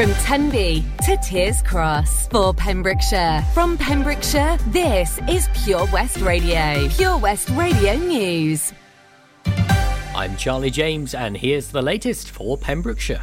[0.00, 3.44] From Tenby to Tiers Cross for Pembrokeshire.
[3.52, 6.88] From Pembrokeshire, this is Pure West Radio.
[6.88, 8.72] Pure West Radio News.
[10.14, 13.20] I'm Charlie James, and here's the latest for Pembrokeshire.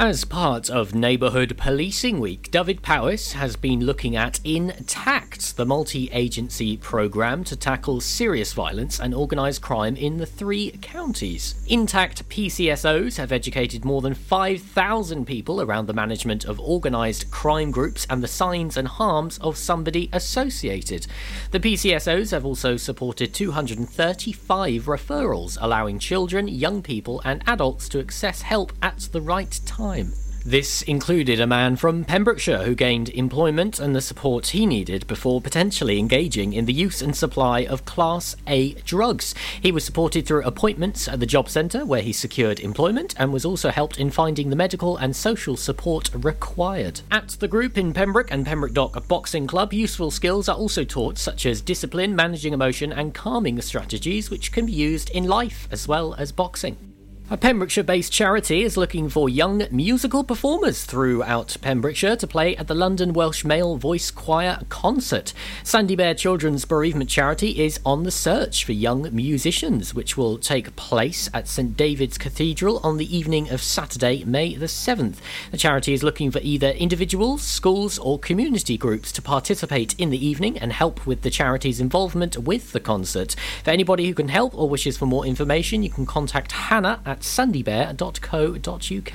[0.00, 6.10] As part of Neighbourhood Policing Week, David Powis has been looking at Intact, the multi
[6.10, 11.54] agency programme to tackle serious violence and organised crime in the three counties.
[11.66, 18.06] Intact PCSOs have educated more than 5,000 people around the management of organised crime groups
[18.08, 21.06] and the signs and harms of somebody associated.
[21.50, 28.40] The PCSOs have also supported 235 referrals, allowing children, young people, and adults to access
[28.40, 30.12] help at the right time time.
[30.42, 35.42] This included a man from Pembrokeshire who gained employment and the support he needed before
[35.42, 39.34] potentially engaging in the use and supply of Class A drugs.
[39.60, 43.44] He was supported through appointments at the job centre where he secured employment and was
[43.44, 47.02] also helped in finding the medical and social support required.
[47.10, 51.18] At the group in Pembroke and Pembroke Dock Boxing Club, useful skills are also taught
[51.18, 55.86] such as discipline, managing emotion, and calming strategies which can be used in life as
[55.86, 56.89] well as boxing.
[57.32, 62.66] A Pembrokeshire based charity is looking for young musical performers throughout Pembrokeshire to play at
[62.66, 65.32] the London Welsh Male Voice Choir concert.
[65.62, 70.74] Sandy Bear Children's Bereavement Charity is on the search for young musicians, which will take
[70.74, 75.18] place at St David's Cathedral on the evening of Saturday, May the 7th.
[75.52, 80.26] The charity is looking for either individuals, schools, or community groups to participate in the
[80.26, 83.36] evening and help with the charity's involvement with the concert.
[83.62, 87.19] For anybody who can help or wishes for more information, you can contact Hannah at
[87.22, 89.14] sandybear.co.uk.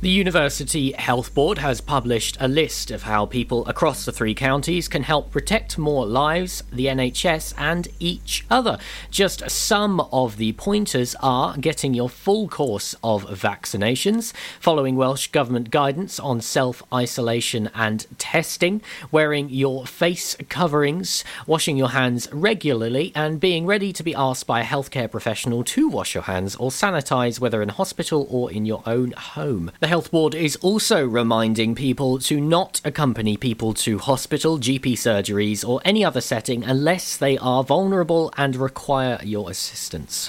[0.00, 4.86] The University Health Board has published a list of how people across the three counties
[4.86, 8.78] can help protect more lives, the NHS, and each other.
[9.10, 15.72] Just some of the pointers are getting your full course of vaccinations, following Welsh Government
[15.72, 23.40] guidance on self isolation and testing, wearing your face coverings, washing your hands regularly, and
[23.40, 27.40] being ready to be asked by a healthcare professional to wash your hands or sanitise
[27.40, 29.72] whether in hospital or in your own home.
[29.80, 35.66] The Health Board is also reminding people to not accompany people to hospital, GP surgeries,
[35.66, 40.28] or any other setting unless they are vulnerable and require your assistance.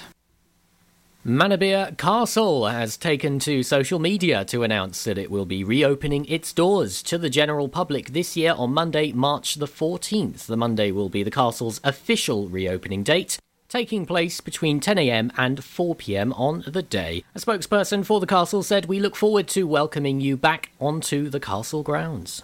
[1.26, 6.54] Manorbier Castle has taken to social media to announce that it will be reopening its
[6.54, 10.46] doors to the general public this year on Monday, March the 14th.
[10.46, 13.38] The Monday will be the castle's official reopening date
[13.70, 17.24] taking place between 10am and 4pm on the day.
[17.36, 21.40] A spokesperson for the castle said, We look forward to welcoming you back onto the
[21.40, 22.44] castle grounds.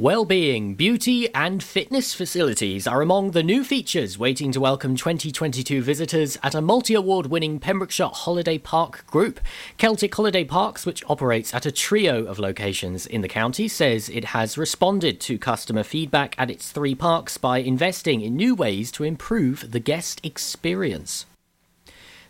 [0.00, 6.38] Well-being, beauty and fitness facilities are among the new features waiting to welcome 2022 visitors
[6.40, 9.40] at a multi-award winning Pembrokeshire Holiday Park group.
[9.76, 14.26] Celtic Holiday Parks, which operates at a trio of locations in the county, says it
[14.26, 19.02] has responded to customer feedback at its three parks by investing in new ways to
[19.02, 21.26] improve the guest experience.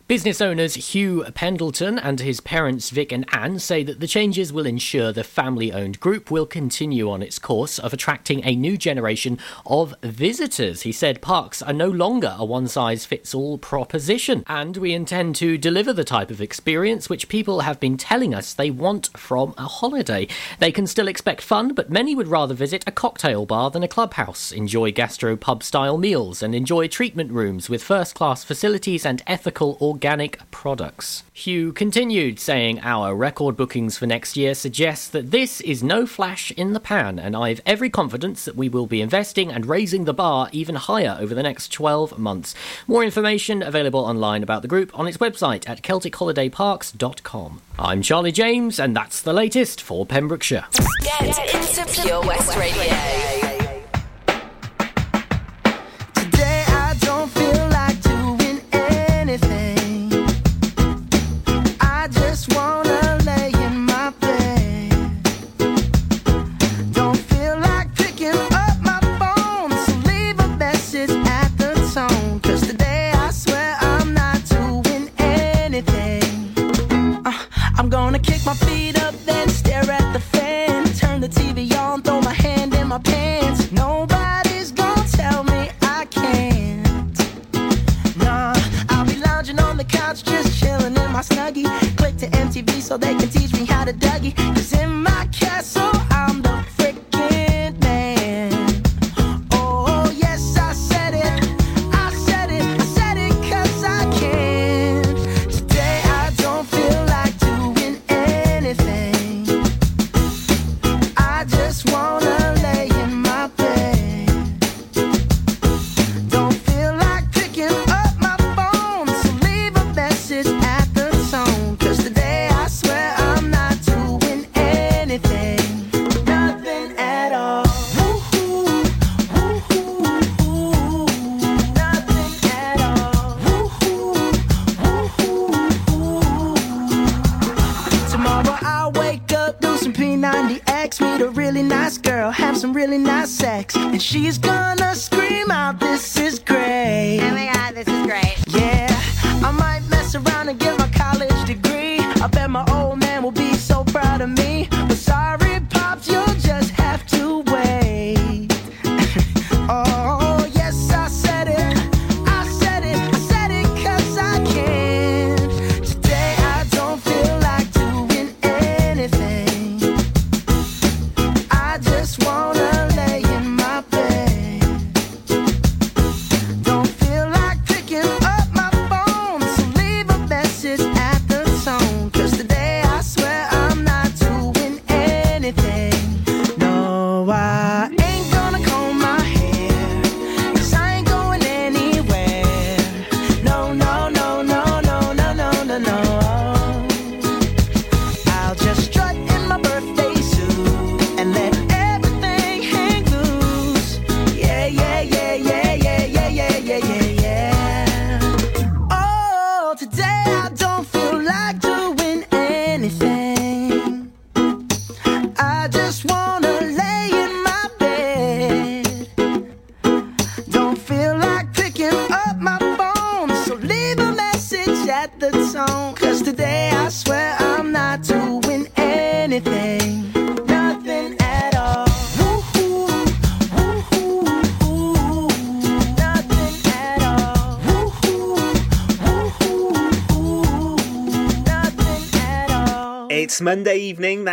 [0.09, 4.65] Business owners Hugh Pendleton and his parents Vic and Anne say that the changes will
[4.65, 9.39] ensure the family owned group will continue on its course of attracting a new generation
[9.67, 10.81] of visitors.
[10.81, 15.37] He said parks are no longer a one size fits all proposition, and we intend
[15.37, 19.53] to deliver the type of experience which people have been telling us they want from
[19.59, 20.27] a holiday.
[20.59, 23.89] They can still expect fun, but many would rather visit a cocktail bar than a
[23.89, 29.23] clubhouse, enjoy gastro pub style meals, and enjoy treatment rooms with first class facilities and
[29.27, 31.25] ethical or organic products.
[31.33, 36.53] Hugh continued, saying, Our record bookings for next year suggest that this is no flash
[36.53, 40.15] in the pan, and I've every confidence that we will be investing and raising the
[40.15, 42.55] bar even higher over the next 12 months.
[42.87, 47.61] More information available online about the group on its website at CelticHolidayParks.com.
[47.77, 50.67] I'm Charlie James, and that's the latest for Pembrokeshire.
[51.03, 53.48] Get into Pure West Radio.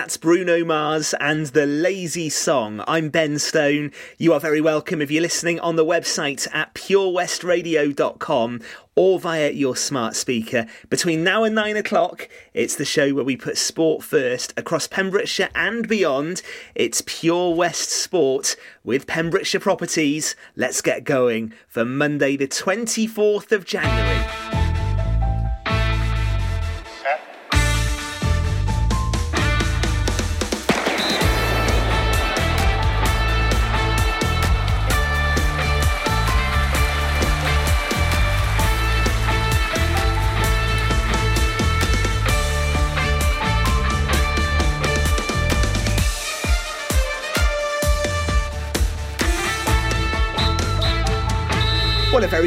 [0.06, 2.84] That's Bruno Mars and the Lazy Song.
[2.88, 3.92] I'm Ben Stone.
[4.20, 8.62] You are very welcome if you're listening on the website at purewestradio.com
[8.96, 10.68] or via your smart speaker.
[10.92, 15.50] Between now and nine o'clock, it's the show where we put sport first across Pembrokeshire
[15.56, 16.44] and beyond.
[16.76, 20.36] It's Pure West Sport with Pembrokeshire Properties.
[20.56, 24.45] Let's get going for Monday, the 24th of January.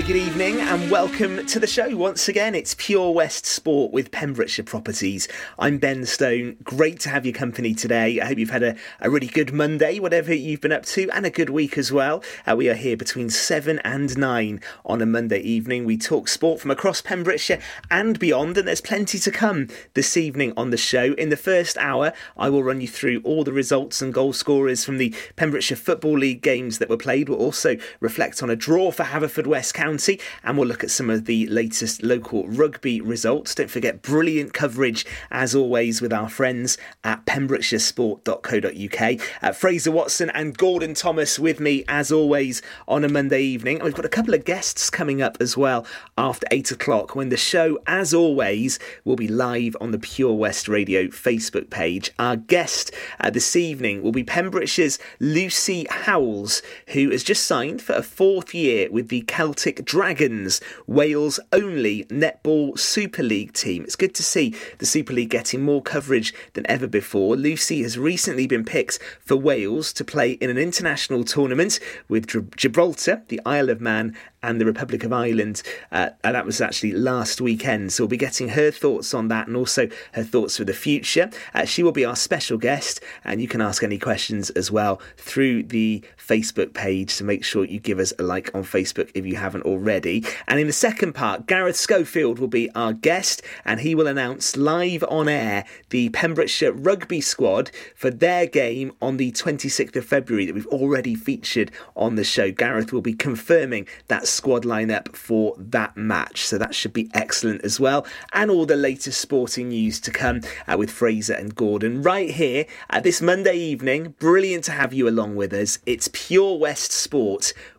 [0.09, 2.55] Good evening and welcome to the show once again.
[2.55, 5.29] It's Pure West Sport with Pembrokeshire Properties.
[5.59, 6.57] I'm Ben Stone.
[6.65, 8.19] Great to have your company today.
[8.19, 11.27] I hope you've had a, a really good Monday, whatever you've been up to, and
[11.27, 12.25] a good week as well.
[12.47, 15.85] Uh, we are here between 7 and 9 on a Monday evening.
[15.85, 17.61] We talk sport from across Pembrokeshire
[17.91, 21.13] and beyond, and there's plenty to come this evening on the show.
[21.19, 24.87] In the first hour, I will run you through all the results and goal scorers
[24.87, 27.29] from the Pembrokeshire Football League games that were played.
[27.29, 29.98] We'll also reflect on a draw for Haverfordwest County
[30.45, 33.55] and we'll look at some of the latest local rugby results.
[33.55, 39.21] Don't forget, brilliant coverage as always with our friends at pembrokeshiresport.co.uk.
[39.43, 43.77] Uh, Fraser Watson and Gordon Thomas with me as always on a Monday evening.
[43.77, 45.87] And we've got a couple of guests coming up as well
[46.17, 50.69] after 8 o'clock when the show, as always, will be live on the Pure West
[50.69, 52.11] Radio Facebook page.
[52.19, 57.95] Our guest uh, this evening will be Pembrokeshire's Lucy Howells, who has just signed for
[57.95, 63.85] a fourth year with the Celtic Dragons, Wales' only netball Super League team.
[63.85, 67.37] It's good to see the Super League getting more coverage than ever before.
[67.37, 73.23] Lucy has recently been picked for Wales to play in an international tournament with Gibraltar,
[73.29, 75.63] the Isle of Man, and the Republic of Ireland.
[75.91, 77.93] Uh, and that was actually last weekend.
[77.93, 81.31] So we'll be getting her thoughts on that and also her thoughts for the future.
[81.55, 85.01] Uh, she will be our special guest, and you can ask any questions as well
[85.17, 87.11] through the Facebook page.
[87.11, 90.25] So make sure you give us a like on Facebook if you haven't already.
[90.47, 94.57] And in the second part, Gareth Schofield will be our guest, and he will announce
[94.57, 100.47] live on air the Pembrokeshire rugby squad for their game on the 26th of February
[100.47, 102.53] that we've already featured on the show.
[102.53, 106.47] Gareth will be confirming that squad lineup for that match.
[106.47, 108.07] So that should be excellent as well.
[108.33, 112.67] And all the latest sporting news to come uh, with Fraser and Gordon right here
[112.91, 114.15] at this Monday evening.
[114.19, 115.79] Brilliant to have you along with us.
[115.87, 117.53] It's Pure West Sport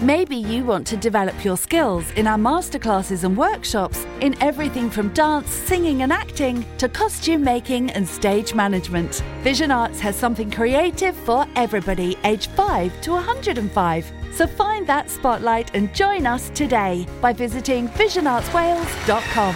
[0.00, 5.08] Maybe you want to develop your skills in our masterclasses and workshops in everything from
[5.14, 9.22] dance, singing, and acting to costume making and stage management.
[9.42, 14.12] Vision Arts has something creative for everybody, aged 5 to 105.
[14.32, 19.54] So find that spotlight and join us today by visiting visionartswales.com.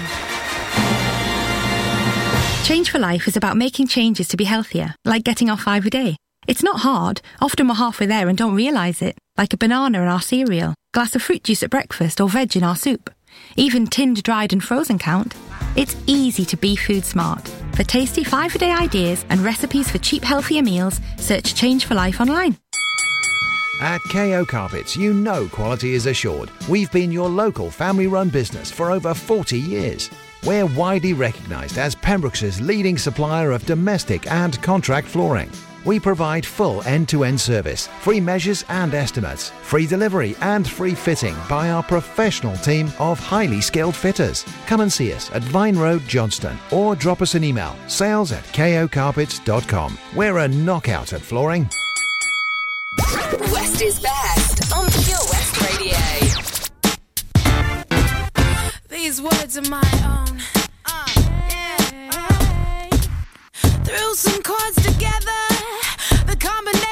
[2.64, 5.90] Change for Life is about making changes to be healthier, like getting off five a
[5.90, 6.16] day.
[6.46, 7.20] It's not hard.
[7.40, 11.14] Often we're halfway there and don't realise it, like a banana in our cereal, glass
[11.14, 13.10] of fruit juice at breakfast, or veg in our soup.
[13.56, 15.34] Even tinned, dried, and frozen count.
[15.76, 17.46] It's easy to be food smart.
[17.74, 21.94] For tasty five a day ideas and recipes for cheap, healthier meals, search Change for
[21.94, 22.56] Life online.
[23.82, 26.50] At KO Carpets, you know quality is assured.
[26.68, 30.10] We've been your local family run business for over 40 years.
[30.44, 35.50] We're widely recognised as Pembroke's leading supplier of domestic and contract flooring.
[35.84, 40.94] We provide full end to end service, free measures and estimates, free delivery and free
[40.94, 44.44] fitting by our professional team of highly skilled fitters.
[44.66, 48.44] Come and see us at Vine Road, Johnston, or drop us an email sales at
[48.44, 49.98] kocarpets.com.
[50.14, 51.68] We're a knockout at flooring.
[53.52, 55.96] West is best on Pure West Radio.
[58.88, 60.40] These words are my own.
[60.84, 61.06] Uh,
[61.50, 62.88] yeah.
[63.84, 65.39] Threw some chords together.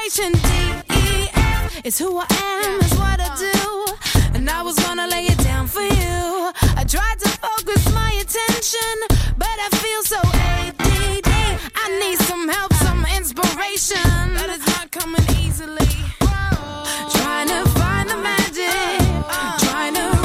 [0.09, 4.33] The combination D E F is who I am, is what I do.
[4.33, 6.51] And I was gonna lay it down for you.
[6.75, 8.95] I tried to focus my attention,
[9.37, 11.27] but I feel so ADD.
[11.75, 14.33] I need some help, some inspiration.
[14.33, 15.85] That is not coming easily.
[16.19, 18.99] Trying to find the magic.
[19.59, 20.18] Trying to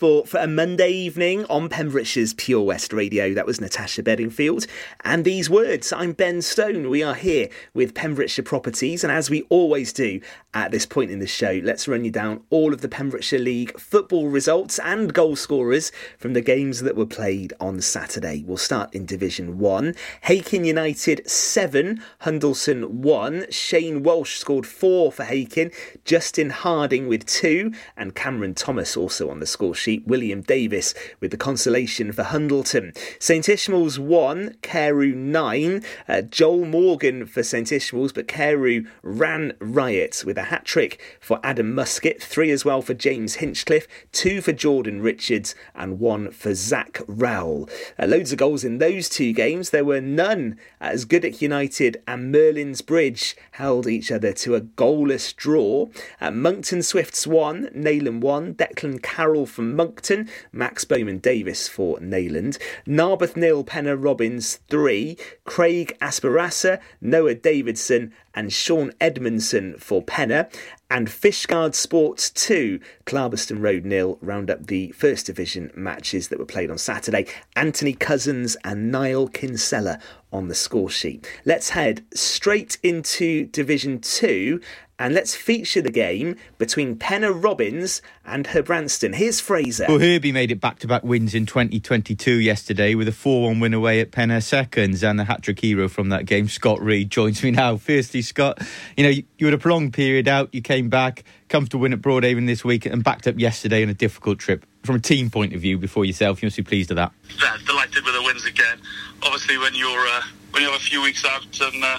[0.00, 3.34] Sport for a Monday evening on Pembrokeshire's Pure West Radio.
[3.34, 4.66] That was Natasha Bedingfield.
[5.04, 6.88] And these words, I'm Ben Stone.
[6.88, 9.04] We are here with Pembrokeshire Properties.
[9.04, 10.22] And as we always do
[10.54, 13.78] at this point in the show, let's run you down all of the Pembrokeshire League
[13.78, 18.42] football results and goal scorers from the games that were played on Saturday.
[18.46, 19.94] We'll start in Division 1.
[20.22, 23.50] Hakin United 7, Hundleton 1.
[23.50, 25.70] Shane Walsh scored 4 for Hakin.
[26.06, 27.70] Justin Harding with 2.
[27.98, 29.89] And Cameron Thomas also on the score sheet.
[29.98, 32.96] William Davis with the consolation for Hundleton.
[33.18, 35.82] St Ishmael's 1, Carew 9.
[36.08, 41.40] Uh, Joel Morgan for St Ishmael's, but Carew ran riot with a hat trick for
[41.42, 46.54] Adam Musket, 3 as well for James Hinchcliffe, 2 for Jordan Richards, and 1 for
[46.54, 47.68] Zach Rowell.
[47.98, 49.70] Uh, loads of goals in those two games.
[49.70, 55.34] There were none as Goodwick United and Merlin's Bridge held each other to a goalless
[55.34, 55.88] draw.
[56.20, 62.58] Uh, Monkton Swifts 1, Neyland 1, Declan Carroll from Monkton, Max Bowman Davis for Neyland,
[62.86, 65.16] Narberth nil, Pennar Robins 3,
[65.46, 70.52] Craig Asperasa, Noah Davidson, and Sean Edmondson for Pennar,
[70.90, 76.44] And Fishguard Sports 2, Clarbeston Road nil, round up the First Division matches that were
[76.44, 77.26] played on Saturday.
[77.56, 79.98] Anthony Cousins and Niall Kinsella
[80.32, 81.26] on the score sheet.
[81.44, 84.60] Let's head straight into Division 2
[85.00, 89.14] and let's feature the game between Pennar Robins and Herbrandston.
[89.14, 89.86] Here's Fraser.
[89.88, 93.60] Well, Herbie made it back to back wins in 2022 yesterday with a 4 1
[93.60, 95.02] win away at Pennar Seconds.
[95.02, 97.78] And the hat trick hero from that game, Scott Reed, joins me now.
[97.78, 98.60] Firstly, Scott,
[98.94, 102.02] you know, you, you had a prolonged period out, you came back, comfortable win at
[102.02, 104.66] Broadhaven this week, and backed up yesterday on a difficult trip.
[104.84, 107.12] From a team point of view, before yourself, you must be pleased with that.
[107.40, 108.78] Yeah, delighted with the wins again.
[109.22, 111.98] Obviously, when you're uh, when you have a few weeks out and uh,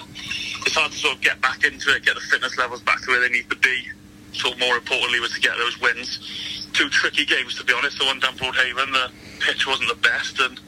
[0.66, 3.10] it's hard to sort of get back into it, get the fitness levels back to
[3.10, 3.82] where they need to be.
[4.32, 6.68] Sort more importantly was to get those wins.
[6.72, 7.98] Two tricky games to be honest.
[7.98, 10.58] The one down Broadhaven, the pitch wasn't the best, and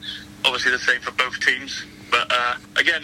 [0.44, 1.84] obviously the same for both teams.
[2.10, 3.02] But uh, again,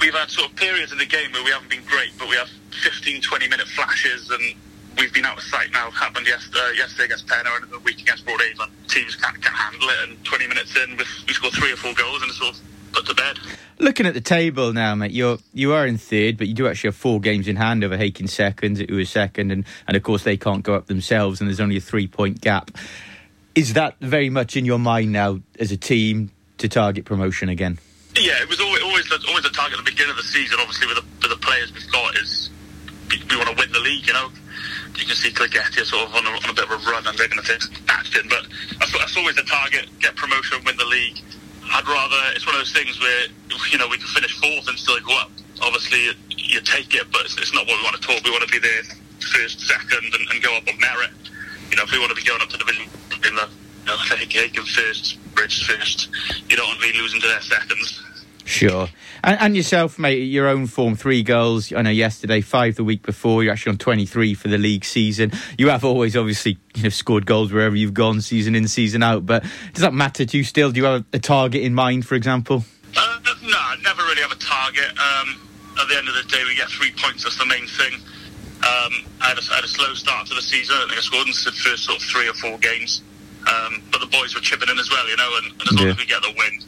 [0.00, 2.36] we've had sort of periods in the game where we haven't been great, but we
[2.36, 2.48] have
[2.82, 4.54] 15, 20 minute flashes, and
[4.98, 5.90] we've been out of sight now.
[5.90, 8.70] Happened yesterday, uh, yesterday against Pennar and the week against Broadhaven.
[8.88, 12.22] Teams can't, can't handle it, and 20 minutes in, we scored three or four goals,
[12.22, 12.60] and it's sort of
[12.92, 13.38] put to bed.
[13.78, 16.88] Looking at the table now, mate, you're you are in third, but you do actually
[16.88, 20.22] have four games in hand over Hakin second, who is second, and, and of course
[20.22, 22.70] they can't go up themselves, and there's only a three point gap.
[23.54, 27.78] Is that very much in your mind now as a team to target promotion again?
[28.16, 30.58] Yeah, it was always always always the target at the beginning of the season.
[30.60, 32.50] Obviously, with the, with the players we've got, is
[33.08, 34.06] we, we want to win the league.
[34.06, 34.30] You know,
[34.94, 37.16] you can see Kilgetty sort of on a, on a bit of a run, and
[37.16, 38.26] they're going to take action.
[38.28, 38.46] But
[38.78, 41.18] that's, that's always the target: get promotion, win the league.
[41.70, 43.26] I'd rather it's one of those things where
[43.70, 45.30] you know we can finish fourth and still go up.
[45.62, 48.24] Obviously, you take it, but it's, not what we want to talk.
[48.24, 48.82] We want to be there
[49.20, 51.10] first, second, and, and, go up on merit.
[51.70, 53.96] You know, if we want to be going up to division in the you know,
[54.08, 56.08] Hakin first, Bridge first,
[56.48, 58.02] you don't want to be losing to their seconds.
[58.50, 58.88] Sure.
[59.22, 61.72] And, and, yourself, mate, your own form, three goals.
[61.72, 63.44] I know yesterday, five the week before.
[63.44, 65.30] You're actually on 23 for the league season.
[65.56, 69.24] You have always, obviously, you know, scored goals wherever you've gone, season in, season out.
[69.24, 70.72] But does that matter to you still?
[70.72, 72.64] Do you have a target in mind, for example?
[72.96, 74.90] Uh, no, I never really have a target.
[74.98, 75.48] Um,
[75.80, 77.22] at the end of the day, we get three points.
[77.22, 77.94] That's the main thing.
[77.94, 80.74] Um, I, had a, I, had a, slow start to the season.
[80.76, 83.02] I think I scored in the first sort of three or four games.
[83.46, 85.88] Um, but the boys were chipping in as well, you know, and, and as long
[85.88, 86.60] as we get the win,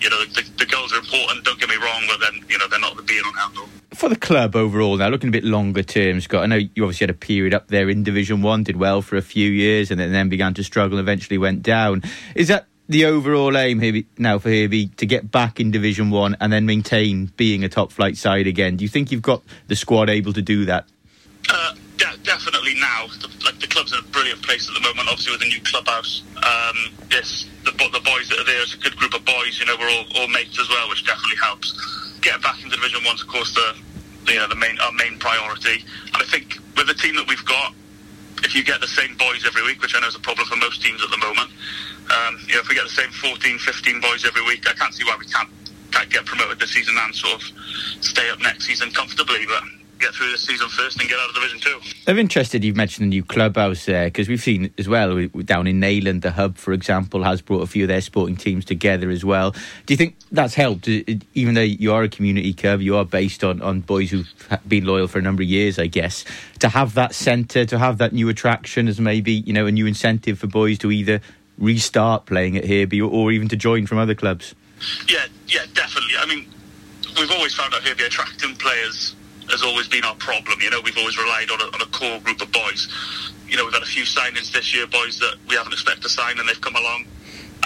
[0.00, 1.44] you know, the, the, goals are important.
[1.44, 3.58] Don't get me wrong, but then you know they're not the be all and end
[3.58, 3.68] all.
[3.94, 6.42] For the club overall, now looking a bit longer term, Scott.
[6.42, 9.16] I know you obviously had a period up there in Division One, did well for
[9.16, 10.98] a few years, and then, then began to struggle.
[10.98, 12.02] and Eventually went down.
[12.34, 16.36] Is that the overall aim here now for Herbie to get back in Division One
[16.40, 18.76] and then maintain being a top flight side again?
[18.76, 20.86] Do you think you've got the squad able to do that?
[21.48, 22.55] Uh, de- definitely
[23.18, 25.08] The, like the club's in a brilliant place at the moment.
[25.08, 28.78] Obviously with the new clubhouse, um, this the, the boys that are there is a
[28.78, 29.58] good group of boys.
[29.58, 31.74] You know, we're all, all mates as well, which definitely helps.
[32.20, 33.76] Getting back into Division One's, of course, the
[34.32, 35.84] you know the main our main priority.
[36.12, 37.74] And I think with the team that we've got,
[38.42, 40.56] if you get the same boys every week, which I know is a problem for
[40.56, 41.50] most teams at the moment,
[42.10, 44.94] um, you know, if we get the same 14, 15 boys every week, I can't
[44.94, 45.48] see why we can't,
[45.90, 47.42] can't get promoted this season and sort of
[48.00, 49.46] stay up next season comfortably.
[49.46, 49.62] But
[49.98, 51.80] get through this season first and get out of Division Two.
[52.06, 52.64] I'm interested.
[52.64, 56.32] You've mentioned the new clubhouse there because we've seen as well down in Neyland, the
[56.32, 59.52] hub, for example, has brought a few of their sporting teams together as well.
[59.86, 60.88] Do you think that's helped?
[60.88, 61.02] Uh,
[61.34, 64.32] even though you are a community club, you are based on on boys who've
[64.68, 66.24] been loyal for a number of years, I guess.
[66.60, 69.86] To have that centre, to have that new attraction as maybe you know a new
[69.86, 71.20] incentive for boys to either
[71.58, 74.54] restart playing at Herbie or, or even to join from other clubs.
[75.08, 76.14] Yeah, yeah, definitely.
[76.18, 76.46] I mean,
[77.18, 79.14] we've always found out Herbie attracting players
[79.50, 80.60] has always been our problem.
[80.60, 82.88] You know, we've always relied on a, on a core group of boys.
[83.48, 86.08] you know, we've had a few signings this year, boys that we haven't expected to
[86.08, 87.06] sign, and they've come along.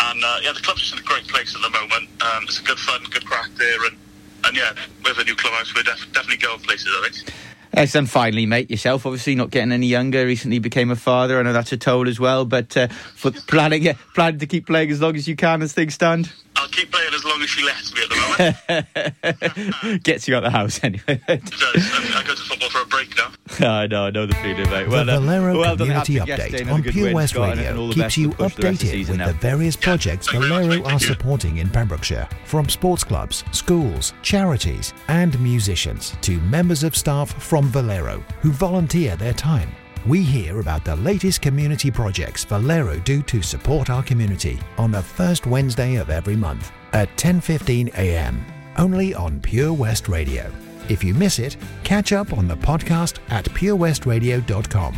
[0.00, 2.08] And uh, yeah, the club's just in a great place at the moment.
[2.22, 3.96] Um, it's a good fun, good crack there, and
[4.44, 4.72] and yeah,
[5.04, 6.88] with a new clubhouse, we're def- definitely going places.
[6.88, 7.34] I think.
[7.72, 8.08] Excellent.
[8.08, 10.26] Finally, mate, yourself obviously not getting any younger.
[10.26, 11.38] Recently became a father.
[11.38, 12.44] I know that's a toll as well.
[12.44, 15.72] But uh, for planning, yeah, planning to keep playing as long as you can as
[15.72, 16.32] things stand.
[16.70, 20.02] I'll keep playing as long as she lets me at the moment.
[20.04, 21.20] Gets you out the house anyway.
[21.28, 21.60] it does.
[21.74, 23.32] I, I go to football for a break now.
[23.68, 24.88] I know, I know the feeling, mate.
[24.88, 29.18] Well, the Valero uh, well Community Update on Pure West Radio keeps you updated with
[29.18, 36.16] the various projects Valero are supporting in Pembrokeshire, from sports clubs, schools, charities, and musicians
[36.20, 39.70] to members of staff from Valero who volunteer their time.
[40.06, 45.02] We hear about the latest community projects Valero do to support our community on the
[45.02, 48.44] first Wednesday of every month at 10:15 a.m.
[48.78, 50.50] only on Pure West Radio.
[50.88, 54.96] If you miss it, catch up on the podcast at purewestradio.com.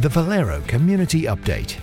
[0.00, 1.76] The Valero Community Update.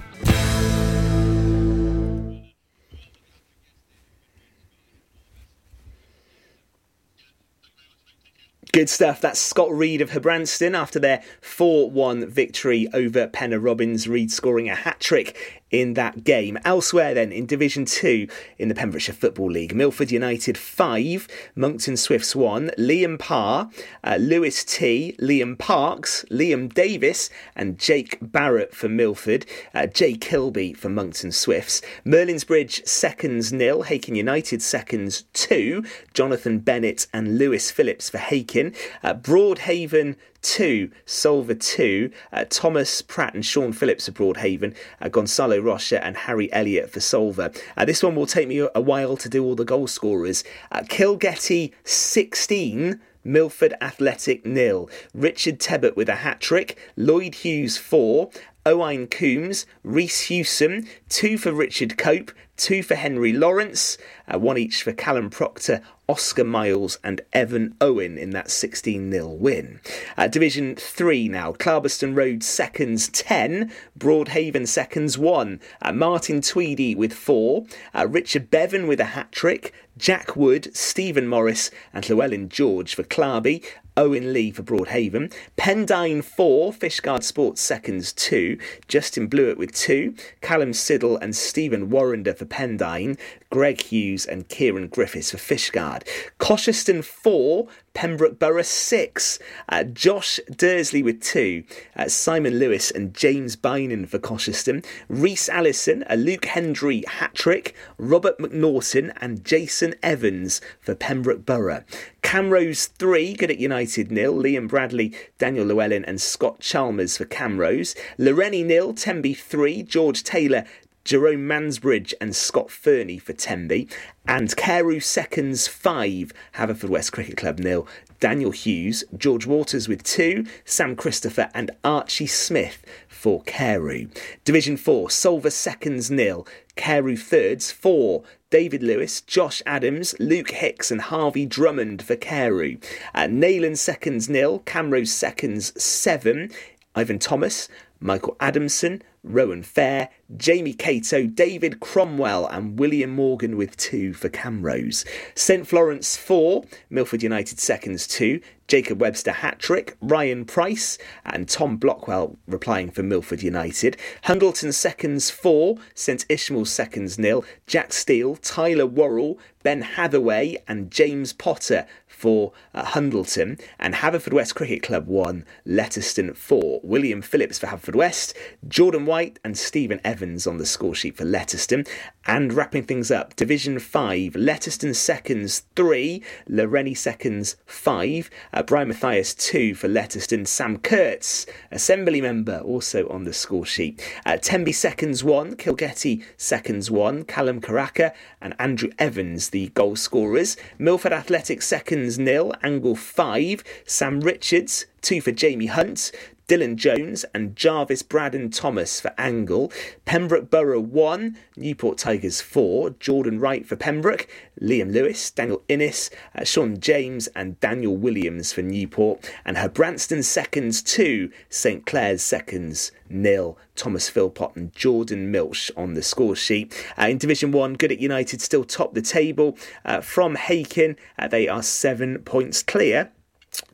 [8.77, 9.21] Good stuff.
[9.21, 14.07] That's Scott Reed of Herbrandston after their 4 1 victory over Pennar Robins.
[14.07, 16.57] Reed scoring a hat trick in that game.
[16.63, 18.27] Elsewhere, then, in Division 2
[18.57, 23.69] in the Pembrokeshire Football League, Milford United 5, Monkton Swifts 1, Liam Parr,
[24.03, 30.73] uh, Lewis T, Liam Parks, Liam Davis, and Jake Barrett for Milford, uh, Jay Kilby
[30.73, 37.71] for Monkton Swifts, Merlin's Bridge seconds nil, Hakin United seconds 2, Jonathan Bennett and Lewis
[37.71, 44.13] Phillips for Hakin, uh, Broadhaven 2, Solva 2, uh, Thomas Pratt and Sean Phillips of
[44.13, 47.57] Broadhaven, uh, Gonzalo Rocha and Harry Elliott for Solva.
[47.75, 50.43] Uh, this one will take me a while to do all the goal scorers.
[50.71, 54.89] Uh, Kilgetty 16, Milford Athletic nil.
[55.13, 58.29] Richard Tebbett with a hat trick, Lloyd Hughes 4,
[58.65, 63.97] Owain Coombs, Reese Hewson, two for Richard Cope, two for Henry Lawrence,
[64.27, 69.27] uh, one each for Callum Proctor, Oscar Miles, and Evan Owen in that 16 0
[69.27, 69.81] win.
[70.17, 71.51] Uh, Division 3 now.
[71.51, 78.87] Clarbeston Road seconds 10, Broadhaven seconds 1, uh, Martin Tweedy with 4, uh, Richard Bevan
[78.87, 83.63] with a hat trick, Jack Wood, Stephen Morris, and Llewellyn George for Clarby,
[83.97, 85.33] Owen Lee for Broadhaven.
[85.57, 88.57] Pendine 4, Fishguard Sports seconds 2,
[88.87, 93.17] Justin Blewett with 2, Callum Siddle and Stephen Warrender for Pendine,
[93.49, 96.03] Greg Hughes and Kieran Griffiths for Fishguard.
[96.39, 101.63] Cosheston 4, Pembroke Borough 6, uh, Josh Dursley with 2,
[101.95, 107.75] uh, Simon Lewis and James Bynan for Cosheston, Reese Allison, a Luke Hendry hat trick,
[107.97, 111.83] Robert McNaughton and Jason Evans for Pembroke Borough.
[112.21, 117.97] Camrose 3, Goodwick United nil, Liam Bradley, Daniel Llewellyn and Scott Chalmers for Camrose.
[118.19, 120.65] Lawrenny nil, Tenby 3, George Taylor,
[121.07, 123.87] Jerome Mansbridge and Scott Fernie for Tenby,
[124.27, 127.87] and Carew seconds five, Haverfordwest Cricket Club nil.
[128.19, 134.09] Daniel Hughes, George Waters with two, Sam Christopher and Archie Smith for Carew.
[134.43, 140.99] Division 4, Solva seconds nil, Carew thirds four, David Lewis, Josh Adams, Luke Hicks, and
[140.99, 142.79] Harvey Drummond for Carew.
[143.15, 146.51] Uh, Neyland seconds nil, Camrose seconds seven,
[146.95, 154.13] Ivan Thomas, Michael Adamson, Rowan Fair, Jamie Cato, David Cromwell, and William Morgan with two
[154.13, 155.05] for Camrose.
[155.35, 161.77] St Florence four, Milford United seconds two, Jacob Webster hat trick, Ryan Price, and Tom
[161.77, 163.97] Blockwell replying for Milford United.
[164.23, 171.33] Hundleton seconds four, St Ishmael seconds nil, Jack Steele, Tyler Worrell, Ben Hathaway, and James
[171.33, 171.85] Potter
[172.17, 176.81] for uh, Hundleton, and Haverfordwest Cricket Club 1, Letterston 4.
[176.83, 178.33] William Phillips for Haverfordwest,
[178.67, 181.85] Jordan White and Stephen Evans on the score sheet for Letterston.
[182.29, 189.33] And wrapping things up, Division 5, Letterston seconds 3, Lawrenny seconds 5, uh, Brian Matthias
[189.33, 194.01] 2 for Letterston, Sam Kurtz, Assembly member, also on the score sheet.
[194.25, 198.11] Uh, Tenby seconds 1, Kilgetty seconds 1, Callum Karaka
[198.41, 200.57] and Andrew Evans, the goal scorers.
[200.77, 206.11] Milford Athletic seconds nil, Angle 5, Sam Richards, 2 for Jamie Hunt,
[206.47, 209.69] Dylan Jones and Jarvis Braddon Thomas for Angle,
[210.05, 214.29] Pembroke Borough 1, Newport Tigers 4, Jordan Wright for Pembroke,
[214.61, 220.81] Liam Lewis, Daniel Innes, uh, Sean James and Daniel Williams for Newport, and Herbrandston seconds
[220.81, 223.57] 2, St Clair's seconds nil.
[223.75, 226.73] Thomas Philpott and Jordan Milch on the score sheet.
[226.97, 230.95] Uh, in Division 1, Goodwick United still top the table uh, from Hakin.
[231.19, 233.11] Uh, they are seven points clear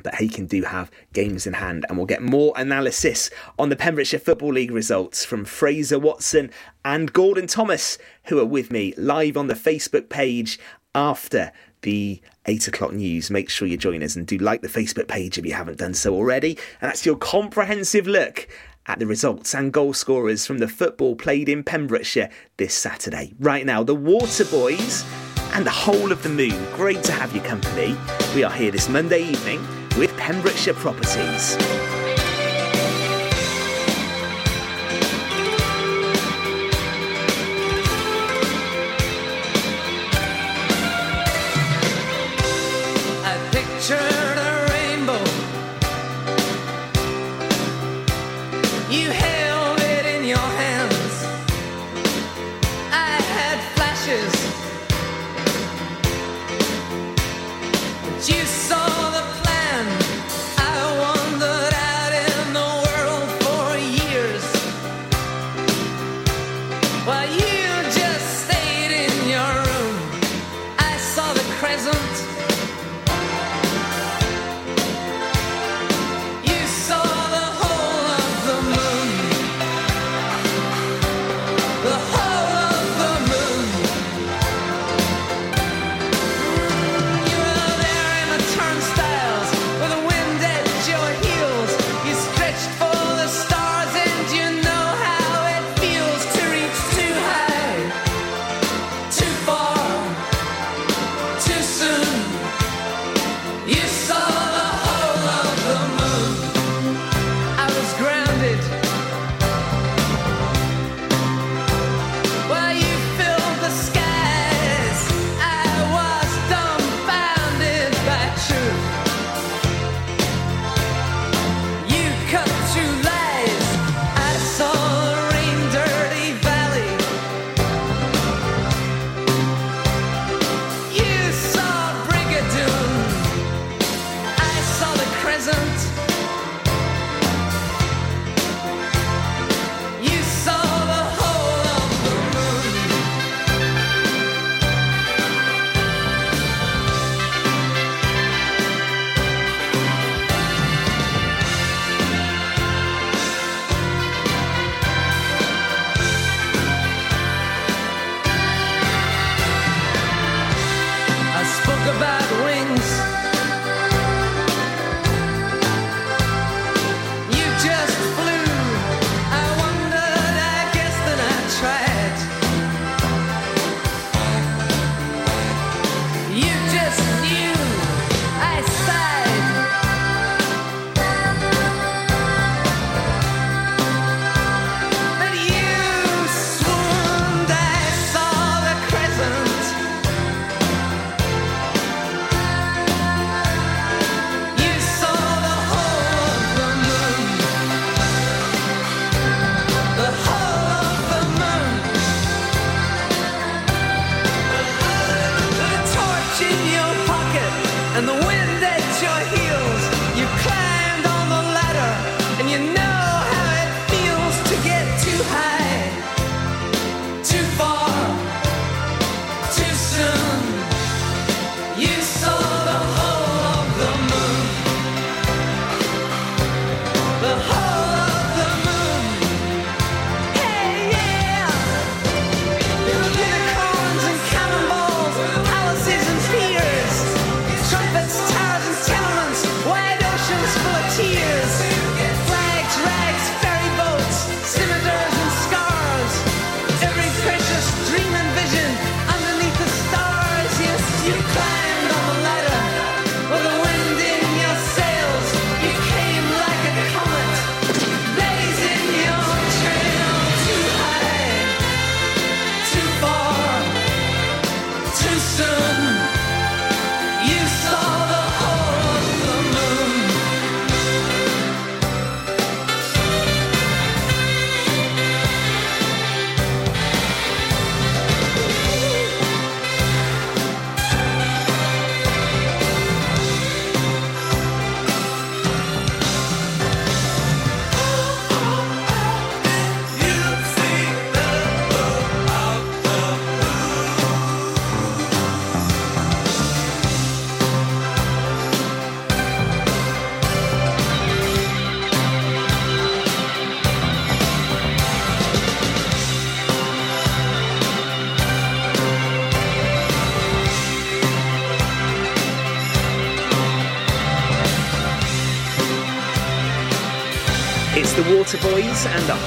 [0.01, 4.19] But Hakin do have games in hand, and we'll get more analysis on the Pembrokeshire
[4.19, 6.51] Football League results from Fraser Watson
[6.83, 10.59] and Gordon Thomas, who are with me live on the Facebook page
[10.95, 13.29] after the 8 o'clock news.
[13.29, 15.93] Make sure you join us and do like the Facebook page if you haven't done
[15.93, 16.57] so already.
[16.81, 18.47] And that's your comprehensive look
[18.85, 23.33] at the results and goal scorers from the football played in Pembrokeshire this Saturday.
[23.39, 25.05] Right now, the Waterboys
[25.53, 26.65] and the whole of the moon.
[26.73, 27.95] Great to have your company.
[28.33, 29.59] We are here this Monday evening
[29.95, 31.55] with Pembrokeshire Properties.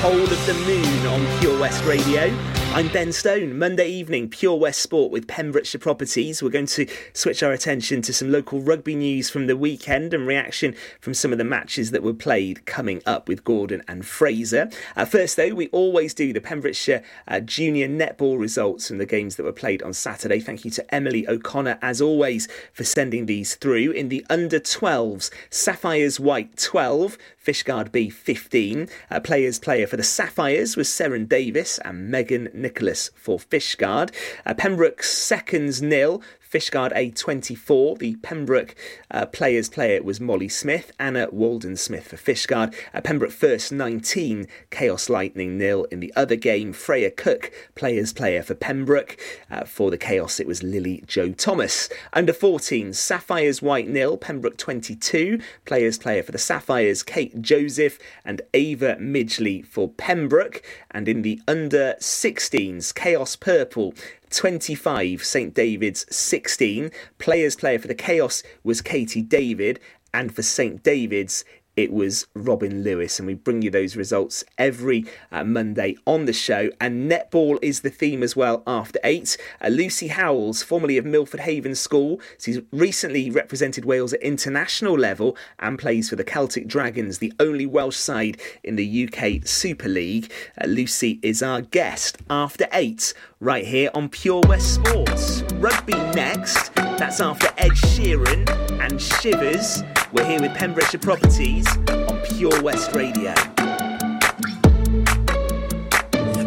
[0.06, 2.32] Whole of the Moon on Pure West Radio.
[2.76, 3.58] I'm Ben Stone.
[3.58, 6.42] Monday evening, Pure West Sport with Pembrokeshire Properties.
[6.42, 10.26] We're going to switch our attention to some local rugby news from the weekend and
[10.26, 14.70] reaction from some of the matches that were played coming up with Gordon and Fraser.
[14.94, 19.36] Uh, first, though, we always do the Pembrokeshire uh, Junior Netball results from the games
[19.36, 20.38] that were played on Saturday.
[20.38, 23.92] Thank you to Emily O'Connor, as always, for sending these through.
[23.92, 27.16] In the under 12s, Sapphires White 12,
[27.46, 28.88] Fishguard B 15.
[29.08, 34.12] Uh, players player for the Sapphires was Seren Davis and Megan Nicholas for Fishguard.
[34.44, 36.20] Uh, Pembroke seconds nil.
[36.50, 37.98] Fishguard A24.
[37.98, 38.74] The Pembroke
[39.10, 42.74] uh, players player was Molly Smith, Anna Walden Smith for Fishguard.
[42.94, 45.84] Uh, Pembroke first 19, Chaos Lightning nil.
[45.90, 49.16] In the other game, Freya Cook, players player for Pembroke.
[49.50, 51.88] Uh, for the Chaos, it was Lily Joe Thomas.
[52.12, 58.42] Under 14, Sapphires White nil, Pembroke 22, players player for the Sapphires, Kate Joseph and
[58.54, 60.62] Ava Midgley for Pembroke.
[60.90, 63.94] And in the under 16s, Chaos Purple
[64.30, 66.90] 25, St David's 16.
[67.18, 69.80] Players player for the Chaos was Katie David,
[70.12, 71.44] and for St David's
[71.76, 76.32] it was Robin Lewis, and we bring you those results every uh, Monday on the
[76.32, 76.70] show.
[76.80, 79.36] And netball is the theme as well after eight.
[79.62, 85.36] Uh, Lucy Howells, formerly of Milford Haven School, she's recently represented Wales at international level
[85.58, 90.32] and plays for the Celtic Dragons, the only Welsh side in the UK Super League.
[90.60, 95.42] Uh, Lucy is our guest after eight, right here on Pure West Sports.
[95.54, 96.75] Rugby next.
[96.98, 98.48] That's after Ed Sheeran
[98.80, 99.82] and Shivers.
[100.14, 103.34] We're here with Pembrokeshire Properties on Pure West Radio.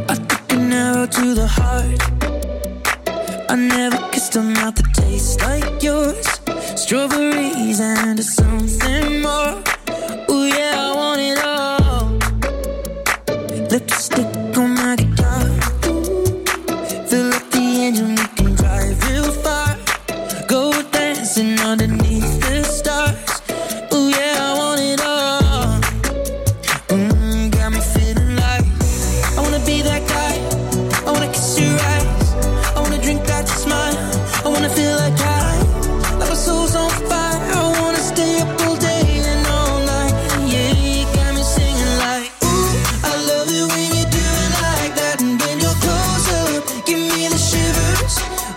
[0.09, 2.01] I took an arrow to the heart.
[3.51, 6.25] I never kissed a mouth that tastes like yours.
[6.75, 9.63] Strawberries and something more.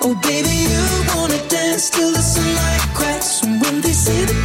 [0.05, 0.15] Oh,
[1.91, 3.43] till the sunlight cracks.
[3.43, 4.42] And when they say the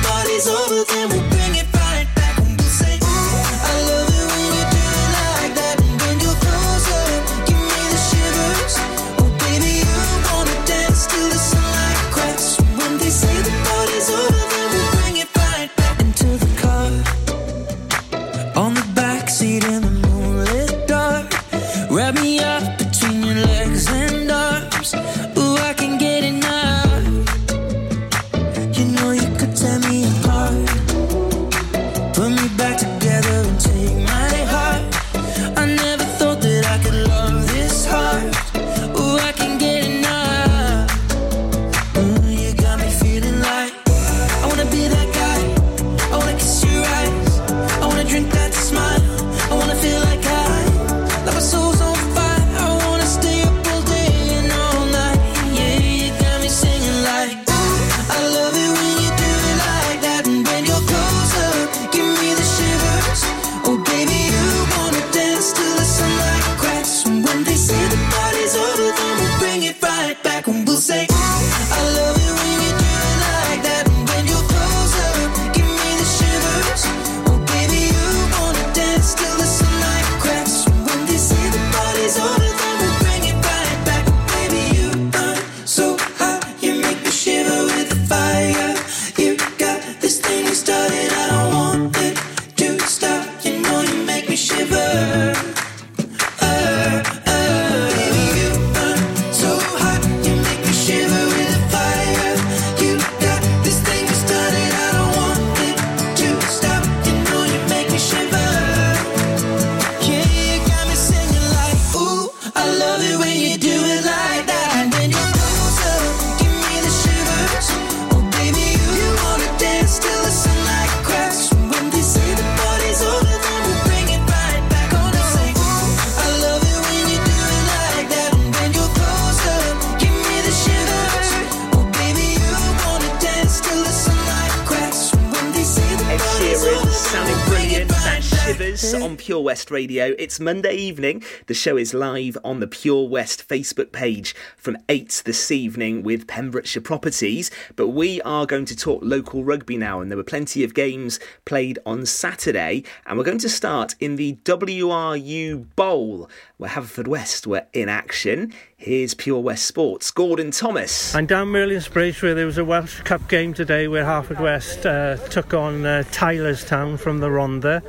[139.58, 140.13] West Radio.
[140.19, 141.23] It's Monday evening.
[141.47, 146.27] The show is live on the Pure West Facebook page from 8 this evening with
[146.27, 147.49] Pembrokeshire Properties.
[147.75, 151.19] But we are going to talk local rugby now, and there were plenty of games
[151.43, 152.83] played on Saturday.
[153.08, 158.51] And we're going to start in the WRU Bowl, where Haverfordwest were in action.
[158.77, 160.10] Here's Pure West Sports.
[160.10, 161.13] Gordon Thomas.
[161.13, 164.83] I'm down Merlin's Bridge where there was a Welsh Cup game today where Harford West
[164.83, 167.83] uh, took on uh, Tylerstown from the Rhondda.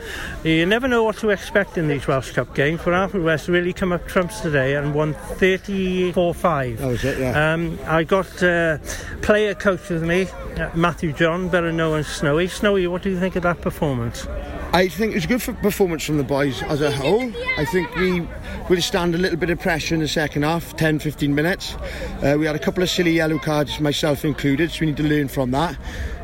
[0.44, 3.72] You never know what to expect in these Welsh Cup games, but Harford West really
[3.72, 6.76] come up trumps today and won 34-5.
[6.76, 7.52] That was it, yeah.
[7.52, 8.76] Um, I got uh,
[9.22, 10.26] player coach with me,
[10.58, 12.48] uh, Matthew John, better known as Snowy.
[12.48, 14.26] Snowy, what do you think of that performance?
[14.72, 17.32] I think it was a good performance from the boys as a whole.
[17.56, 18.28] I think we
[18.68, 21.74] withstand a little bit of pressure in the second half, 10 15 minutes.
[22.22, 25.04] Uh, we had a couple of silly yellow cards, myself included, so we need to
[25.04, 25.74] learn from that.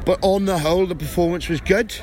[0.04, 1.94] But on the whole, the performance was good.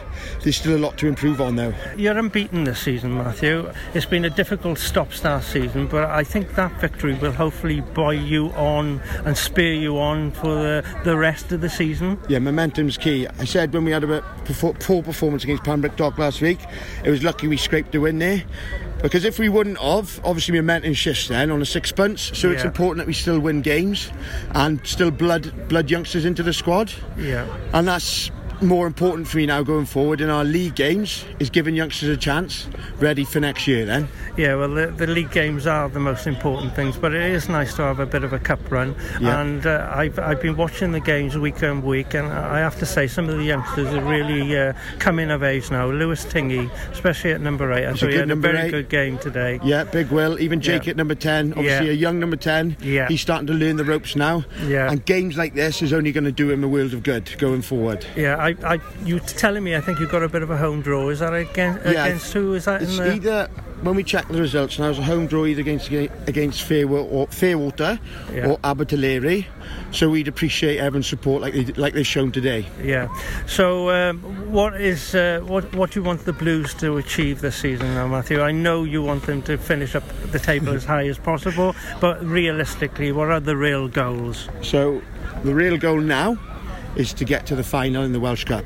[0.42, 1.74] There's still a lot to improve on, though.
[1.96, 3.72] You're unbeaten this season, Matthew.
[3.94, 8.48] It's been a difficult stop-start season, but I think that victory will hopefully buy you
[8.52, 12.18] on and spur you on for the, the rest of the season.
[12.28, 13.28] Yeah, momentum's key.
[13.28, 16.60] I said when we had a poor performance against Pembroke Dock last week,
[17.04, 18.44] it was lucky we scraped the win there.
[19.02, 22.38] Because if we wouldn't have, obviously momentum shifts then on a sixpence.
[22.38, 24.12] So it's important that we still win games
[24.52, 26.94] and still blood blood youngsters into the squad.
[27.18, 27.48] Yeah.
[27.74, 28.30] And that's
[28.62, 32.18] more important for me now going forward in our league games is giving youngsters a
[32.18, 32.68] chance
[33.00, 34.08] ready for next year then.
[34.38, 37.74] Yeah, well, the, the league games are the most important things, but it is nice
[37.76, 38.96] to have a bit of a cup run.
[39.20, 39.42] Yeah.
[39.42, 42.86] And uh, I've, I've been watching the games week on week, and I have to
[42.86, 45.90] say, some of the youngsters are really uh, coming of age now.
[45.90, 48.72] Lewis Tingy, especially at number eight, I He's thought a he had a very eight.
[48.72, 49.60] good game today.
[49.64, 50.92] Yeah, Big Will, even Jake Yeah.
[50.92, 51.92] at number 10, obviously Yeah.
[51.94, 52.78] a young number 10.
[52.82, 53.08] Yeah.
[53.08, 54.46] He's starting to learn the ropes now.
[54.66, 54.90] Yeah.
[54.92, 57.62] And games like this is only going to do him a world of good going
[57.64, 58.06] forward.
[58.16, 60.58] Yeah, I, I, you t- telling me I think you've got a bit of a
[60.58, 61.10] home draw.
[61.10, 62.54] Is that against, Yeah, against who?
[62.54, 63.14] Is that It's in the...
[63.16, 63.48] either
[63.82, 67.28] when we check the results now, it's a home draw either against against Fairwater or,
[67.28, 68.00] Fairwater
[68.34, 68.48] Yeah.
[68.48, 69.46] or Abertillery.
[69.92, 72.66] So we'd appreciate everyone's support like they like they've shown today.
[72.84, 73.08] Yeah.
[73.48, 74.20] So, um,
[74.52, 78.08] what is uh, what what do you want the Blues to achieve this season, now,
[78.08, 78.42] Matthew?
[78.42, 82.24] I know you want them to finish up the table as high as possible, but
[82.24, 84.48] realistically, what are the real goals?
[84.62, 85.02] So
[85.44, 86.38] the real goal now
[86.96, 88.66] is to get to the final in the Welsh Cup.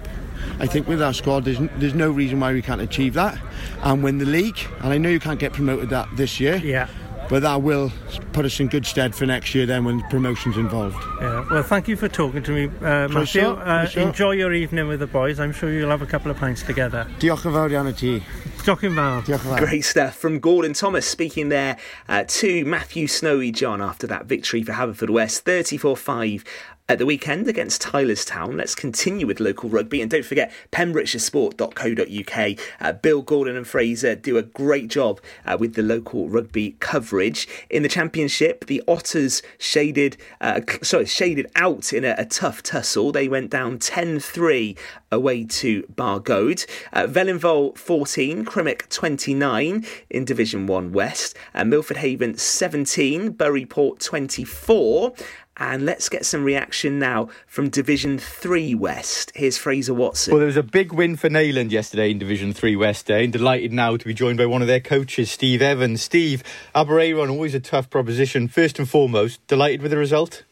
[0.59, 3.37] I think with our squad, there's, there's no reason why we can't achieve that
[3.83, 4.59] and win the league.
[4.81, 6.57] And I know you can't get promoted that this year.
[6.57, 6.87] Yeah.
[7.27, 7.91] But that will
[8.33, 10.95] put us in good stead for next year then when promotion's involved.
[11.19, 11.43] Yeah.
[11.49, 13.41] Well, thank you for talking to me, uh, Pleasure, Matthew.
[13.41, 13.99] Uh, pleasure.
[14.01, 15.39] enjoy your evening with the boys.
[15.39, 17.07] I'm sure you'll have a couple of pints together.
[17.19, 18.23] Diolch yn fawr iawn i ti.
[18.63, 19.25] Talking about.
[19.25, 19.65] Diolch yn fawr.
[19.65, 24.61] Great stuff from Gordon Thomas speaking there uh, to Matthew Snowy John after that victory
[24.61, 26.45] for Haverfordwest 34 5
[26.87, 28.57] at the weekend against Tylerstown.
[28.57, 32.59] Let's continue with local rugby and don't forget pembrokeshiresport.co.uk.
[32.79, 37.47] Uh, Bill Gordon and Fraser do a great job uh, with the local rugby coverage.
[37.71, 43.11] In the championship, the Otters shaded, uh, sorry, shaded out in a, a tough tussle.
[43.11, 44.77] They went down 10 3
[45.11, 46.67] away to Bargoed.
[46.93, 51.35] Uh, Felinfoel 14, Crymych 29 in Division 1 West.
[51.55, 55.15] Uh, Milford Haven 17, Burry Port 24.
[55.57, 59.31] And let's get some reaction now from Division 3 West.
[59.35, 60.31] Here's Fraser Watson.
[60.31, 63.31] Well, there was a big win for Neyland yesterday in Division 3 West Day, and
[63.31, 66.01] delighted now to be joined by one of their coaches, Steve Evans.
[66.01, 66.43] Steve,
[66.75, 68.49] Aberaeron, always a tough proposition.
[68.49, 70.43] First and foremost, delighted with the result?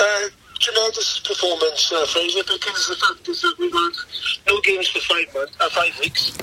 [0.00, 0.28] Uh,
[0.60, 3.96] tremendous performance, uh, Fraser, because the fact is that we've had
[4.46, 6.36] no games for five months, uh, five weeks.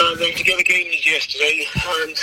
[0.00, 2.16] And then to get a game yesterday, and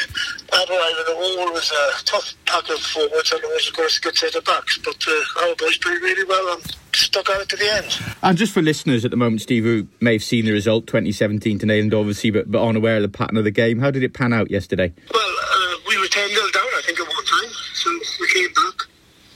[0.52, 4.34] Aberystwyth are was a tough pack of forwards, and always, of course, a good set
[4.34, 4.80] of backs.
[4.80, 8.00] But uh, our boys played really well and stuck out to the end.
[8.24, 11.60] And just for listeners at the moment, Steve, who may have seen the result 2017
[11.60, 14.14] to Neyland, obviously, but, but unaware of the pattern of the game, how did it
[14.14, 14.92] pan out yesterday?
[15.14, 18.54] Well, uh, we were 10 0 down, I think, at one time, so we came
[18.54, 18.88] back.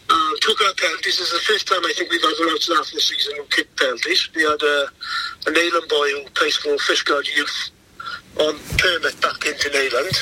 [0.10, 1.18] Uh, took our penalties.
[1.18, 3.44] This is the fifth time I think we've had an outside after the season who
[3.46, 4.28] kicked penalties.
[4.36, 4.86] We had uh,
[5.48, 7.70] a Neyland boy who plays for Fishguard Youth
[8.42, 10.18] on permit back into Neyland.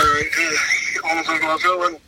[0.00, 2.00] And uh, Oliver Rodwell, and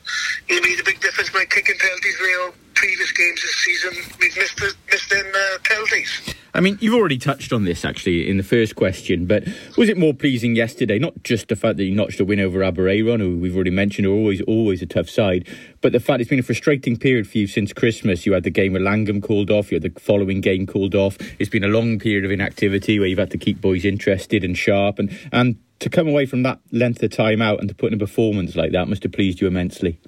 [0.49, 2.17] he made a big difference by kicking penalties.
[2.21, 6.35] We all previous games this season, we've missed, the, missed them uh, penalties.
[6.55, 9.45] I mean, you've already touched on this actually in the first question, but
[9.77, 10.99] was it more pleasing yesterday?
[10.99, 14.07] Not just the fact that you notched a win over Aberaeron, who we've already mentioned
[14.07, 15.47] are always always a tough side,
[15.83, 18.25] but the fact it's been a frustrating period for you since Christmas.
[18.25, 21.19] You had the game with Langham called off, you had the following game called off.
[21.39, 24.57] It's been a long period of inactivity where you've had to keep boys interested and
[24.57, 27.93] sharp, and and to come away from that length of time out and to put
[27.93, 30.01] in a performance like that must have pleased you immensely.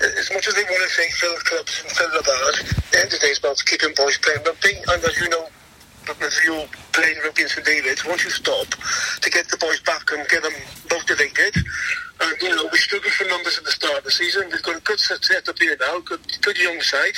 [0.00, 0.57] as much as
[0.88, 2.52] say fill clubs and fill the bar,
[2.92, 4.74] the end of the day is about keeping boys playing But rugby.
[4.88, 5.48] And as you know,
[6.08, 8.66] with you playing rugby in St David's, once you stop,
[9.20, 10.52] to get the boys back and get them
[10.90, 11.54] motivated.
[12.20, 14.48] And, you know, we struggled for numbers at the start of the season.
[14.50, 17.14] We've got a good set up here now, good, good young side.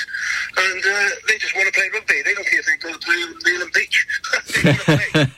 [0.57, 2.21] And uh, they just want to play rugby.
[2.23, 4.07] They don't care if they go to on Beach.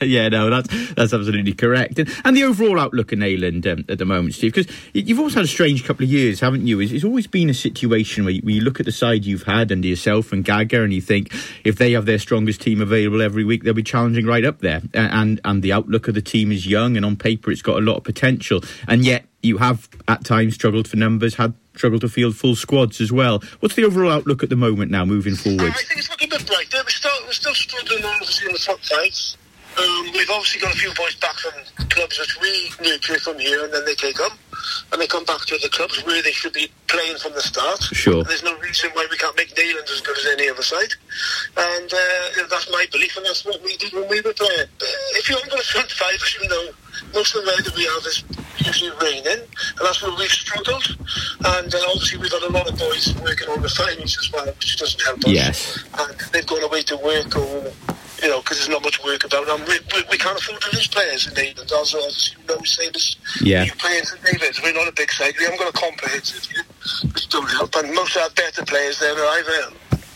[0.02, 1.98] yeah, no, that's that's absolutely correct.
[1.98, 5.36] And, and the overall outlook in Neyland um, at the moment, Steve, because you've also
[5.36, 6.80] had a strange couple of years, haven't you?
[6.80, 9.44] It's, it's always been a situation where you, where you look at the side you've
[9.44, 11.32] had under yourself and Gaga, and you think
[11.64, 14.82] if they have their strongest team available every week, they'll be challenging right up there.
[14.92, 17.80] And and the outlook of the team is young, and on paper, it's got a
[17.80, 18.62] lot of potential.
[18.86, 23.00] And yet, you have at times struggled for numbers, had struggled to field full squads
[23.00, 23.42] as well.
[23.60, 25.60] What's the overall outlook at the moment now, moving forward?
[25.60, 26.78] I think it's looking a bit brighter.
[26.82, 29.36] We're still, we're still struggling obviously in the top five.
[29.76, 33.64] Um, we've obviously got a few boys back from clubs which we nurture from here,
[33.64, 34.30] and then they take them,
[34.92, 37.82] and they come back to the clubs where they should be playing from the start.
[37.82, 38.22] Sure.
[38.24, 40.92] There's no reason why we can't make Neyland as good as any other side,
[41.56, 44.66] and uh, that's my belief, and that's what we did when we were playing.
[45.14, 46.68] If you haven't got a front five, as you know,
[47.14, 48.24] most of the weather we have is
[48.58, 50.86] usually raining, and that's where we've struggled.
[51.44, 54.46] And uh, obviously we've got a lot of boys working on the refinements as well,
[54.46, 55.84] which doesn't help us Yes.
[55.98, 57.72] and they've gone away to work or
[58.24, 59.48] you know because there's not much work about.
[59.48, 61.70] And we, we, we can't afford to lose players in England.
[61.72, 63.64] Also obviously you know same as Yeah.
[63.64, 65.34] St David's we're not a big side.
[65.38, 66.48] We haven't got a comprehensive
[67.12, 69.74] which don't help and most of our better players there are either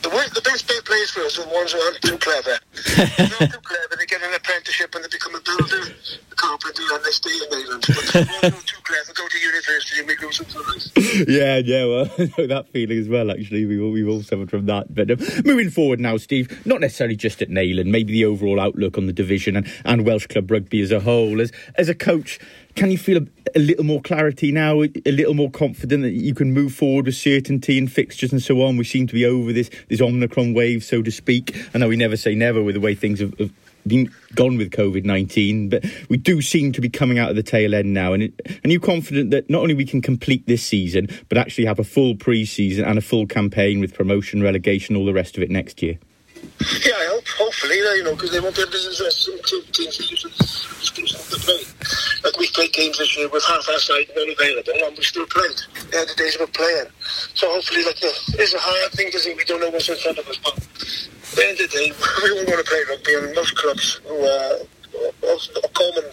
[0.08, 2.56] the, worst, the best better players for us are the ones who aren't too clever
[2.96, 5.92] not too clever they get an apprenticeship and they become a builder
[6.32, 9.28] a carpenter and they stay in England but the ones who are too clever go
[9.28, 10.78] to university and make those life
[11.28, 13.66] yeah, yeah, well, I know that feeling as well, actually.
[13.66, 14.94] We've all, we've all suffered from that.
[14.94, 18.98] But um, moving forward now, Steve, not necessarily just at Neyland, maybe the overall outlook
[18.98, 21.40] on the division and, and Welsh Club Rugby as a whole.
[21.40, 22.38] As, as a coach,
[22.78, 23.26] can you feel a,
[23.56, 27.16] a little more clarity now, a, little more confident that you can move forward with
[27.16, 28.76] certainty and fixtures and so on?
[28.76, 31.56] We seem to be over this, this Omicron wave, so to speak.
[31.74, 33.50] I know we never say never with the way things have, have
[33.84, 37.42] been gone with COVID nineteen, but we do seem to be coming out of the
[37.42, 38.12] tail end now.
[38.12, 41.64] And it, are you confident that not only we can complete this season, but actually
[41.64, 45.42] have a full pre-season and a full campaign with promotion, relegation, all the rest of
[45.42, 45.98] it next year?
[46.84, 51.40] Yeah, I hope, hopefully, you know, because they and two teams to use exclusive to
[51.40, 52.07] play.
[52.24, 55.26] Like we've played games this year with half our side not available and we still
[55.26, 55.60] played.
[55.92, 56.86] Yeah, the days we're playing.
[57.34, 60.18] So hopefully, like, yeah, it's a hard thing think we don't know what's in front
[60.18, 61.92] of us, but at the end of the day,
[62.24, 64.58] we all want to play rugby and most clubs who are
[65.22, 66.04] of of common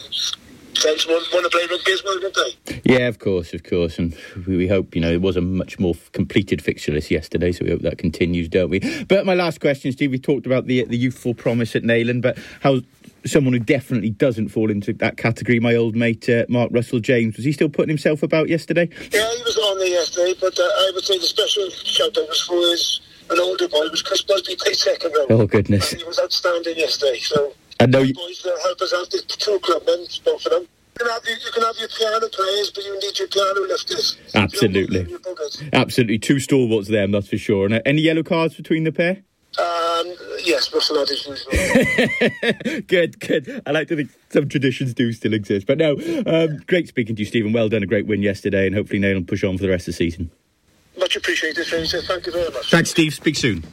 [0.77, 2.81] sense want, want to play rugby as well, don't they?
[2.83, 5.79] Yeah, of course, of course, and we, we hope you know it was a much
[5.79, 8.79] more completed fixture list yesterday, so we hope that continues, don't we?
[9.05, 12.37] But my last question, Steve, we talked about the the youthful promise at Neyland, but
[12.61, 12.81] how
[13.25, 17.35] someone who definitely doesn't fall into that category, my old mate uh, Mark Russell James,
[17.35, 18.89] was he still putting himself about yesterday?
[19.11, 22.27] Yeah, he was on there yesterday, but uh, I would say the special shout out
[22.27, 25.25] was for his an older boy, was Chris Busby, played second row.
[25.29, 25.91] Oh goodness!
[25.91, 28.13] He was outstanding yesterday, so I know you.
[28.13, 30.61] boys that help us out, the two clubmen, both of them.
[30.99, 33.61] You can, have your, you can have your piano players, but you need your piano
[33.67, 34.17] lifters.
[34.33, 35.07] Absolutely,
[35.73, 37.65] absolutely, two stalwarts there, that's for sure.
[37.65, 39.23] And uh, any yellow cards between the pair?
[39.57, 43.61] Um, yes, Russell had good, good.
[43.65, 45.65] I like to think some traditions do still exist.
[45.65, 45.93] But no,
[46.25, 47.53] um, great speaking to you, Stephen.
[47.53, 49.87] Well done, a great win yesterday, and hopefully Nail will push on for the rest
[49.87, 50.29] of the season.
[50.97, 52.01] Much appreciated, Fraser.
[52.01, 52.69] Thank you very much.
[52.71, 53.13] Thanks, Steve.
[53.13, 53.63] Speak soon.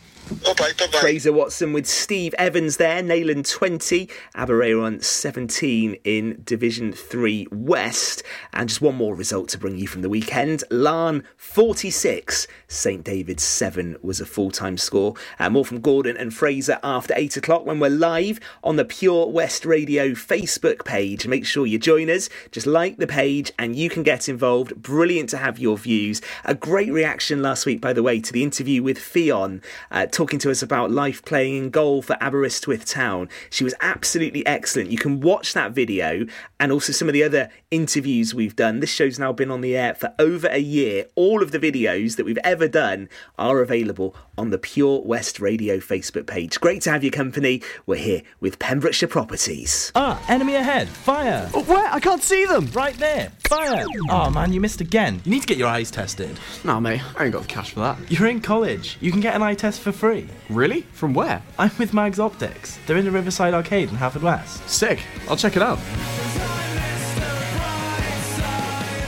[1.00, 8.22] Fraser Watson with Steve Evans there, Neyland 20, Aberaeron 17 in Division 3 West.
[8.52, 10.64] And just one more result to bring you from the weekend.
[10.70, 15.14] Laugharne 46, St David's 7 was a full time score.
[15.38, 19.28] Uh, more from Gordon and Fraser after 8 o'clock when we're live on the Pure
[19.28, 21.26] West Radio Facebook page.
[21.26, 24.76] Make sure you join us, just like the page, and you can get involved.
[24.76, 26.20] Brilliant to have your views.
[26.44, 29.62] A great reaction last week, by the way, to the interview with Fion.
[29.90, 33.28] Uh, talking to us about life playing in goal for Aberystwyth Town.
[33.50, 34.92] She was absolutely excellent.
[34.92, 36.26] You can watch that video
[36.60, 38.80] and also some of the other interviews we've done.
[38.80, 41.06] This show's now been on the air for over a year.
[41.16, 43.08] All of the videos that we've ever done
[43.38, 46.60] are available on the Pure West Radio Facebook page.
[46.60, 47.62] Great to have your company.
[47.86, 49.90] We're here with Pembrokeshire Properties.
[49.94, 50.86] Ah, enemy ahead.
[50.86, 51.48] Fire.
[51.48, 51.90] where?
[51.90, 52.66] I can't see them.
[52.74, 53.32] Right there.
[53.48, 53.86] Fire.
[54.10, 55.22] Oh man, you missed again.
[55.24, 56.38] You need to get your eyes tested.
[56.64, 57.98] Nah, mate, I ain't got the cash for that.
[58.10, 58.98] You're in college.
[59.00, 60.28] You can get an eye test for free.
[60.50, 60.82] Really?
[60.92, 61.42] From where?
[61.58, 62.78] I'm with Mags Optics.
[62.86, 64.68] They're in the Riverside Arcade in Haverford West.
[64.68, 65.02] Sick.
[65.28, 65.78] I'll check it out.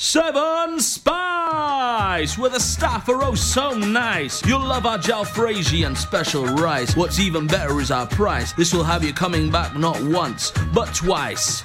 [0.00, 4.46] Seven Spice, where the staff are oh so nice.
[4.46, 6.94] You'll love our jalfrezi and special rice.
[6.94, 8.52] What's even better is our price.
[8.52, 11.64] This will have you coming back not once, but twice.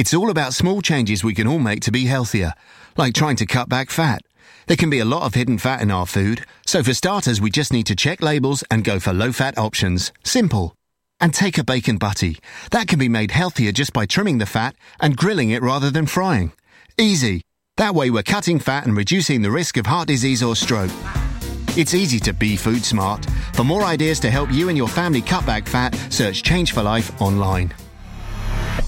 [0.00, 2.54] It's all about small changes we can all make to be healthier,
[2.96, 4.22] like trying to cut back fat.
[4.66, 7.50] There can be a lot of hidden fat in our food, so for starters, we
[7.50, 10.10] just need to check labels and go for low fat options.
[10.24, 10.74] Simple.
[11.20, 12.38] And take a bacon butty.
[12.70, 16.06] That can be made healthier just by trimming the fat and grilling it rather than
[16.06, 16.52] frying.
[16.96, 17.42] Easy.
[17.76, 20.92] That way, we're cutting fat and reducing the risk of heart disease or stroke.
[21.76, 23.26] It's easy to be food smart.
[23.52, 26.82] For more ideas to help you and your family cut back fat, search Change for
[26.82, 27.74] Life online.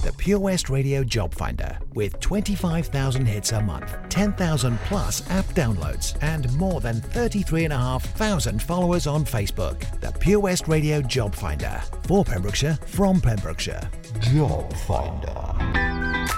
[0.03, 6.17] The Pure West Radio Job Finder with 25,000 hits a month, 10,000 plus app downloads,
[6.21, 9.79] and more than 33,500 followers on Facebook.
[10.01, 13.89] The Pure West Radio Job Finder for Pembrokeshire from Pembrokeshire.
[14.19, 15.83] Job Finder.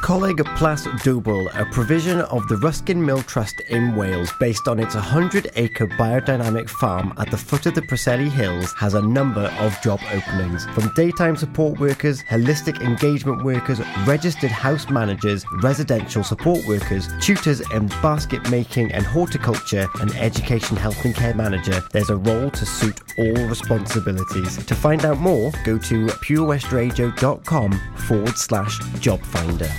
[0.06, 4.94] Coleg Plas Dwbl, a provision of the Ruskin Mill Trust in Wales based on its
[4.94, 9.82] 100 acre biodynamic farm at the foot of the Preseli Hills, has a number of
[9.82, 10.66] job openings.
[10.76, 13.55] From daytime support workers, holistic engagement workers,
[14.06, 21.04] registered house managers, residential support workers, tutors in basket making and horticulture, and education health
[21.06, 24.58] and care manager, there's a role to suit all responsibilities.
[24.66, 27.72] To find out more, go to purewestradio.com
[28.08, 29.70] forward slash job finder.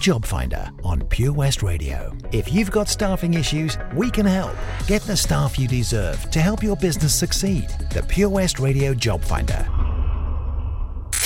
[0.00, 2.16] Job Finder on Pure West Radio.
[2.32, 4.56] If you've got staffing issues, we can help.
[4.86, 7.68] Get the staff you deserve to help your business succeed.
[7.92, 9.68] The Pure West Radio Job Finder.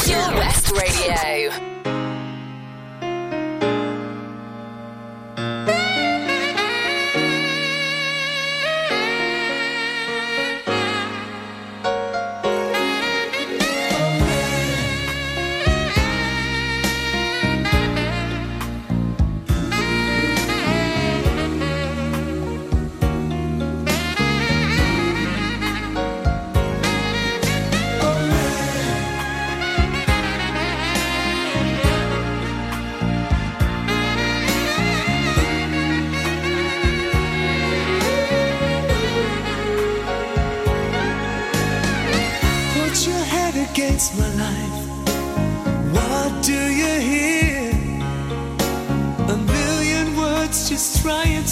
[0.04, 1.73] Pure West Radio.